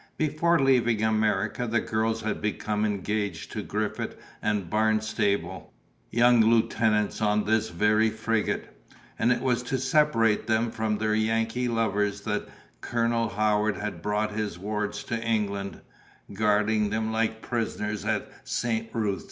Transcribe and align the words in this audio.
Before 0.17 0.57
leaving 0.59 1.03
America 1.03 1.67
the 1.67 1.79
girls 1.79 2.21
had 2.23 2.41
become 2.41 2.85
engaged 2.85 3.51
to 3.51 3.61
Griffith 3.61 4.15
and 4.41 4.67
Barnstaple, 4.67 5.71
young 6.09 6.39
lieutenants 6.41 7.21
on 7.21 7.43
this 7.45 7.69
very 7.69 8.09
frigate; 8.09 8.75
and 9.19 9.31
it 9.31 9.41
was 9.43 9.61
to 9.61 9.77
separate 9.77 10.47
them 10.47 10.71
from 10.71 10.97
their 10.97 11.13
Yankee 11.13 11.67
lovers 11.67 12.21
that 12.21 12.47
Colonel 12.81 13.29
Howard 13.29 13.77
had 13.77 14.01
brought 14.01 14.31
his 14.31 14.57
wards 14.57 15.03
to 15.03 15.23
England, 15.23 15.81
guarding 16.33 16.89
them 16.89 17.11
like 17.11 17.43
prisoners 17.43 18.03
at 18.03 18.27
St. 18.43 18.89
Ruth. 18.93 19.19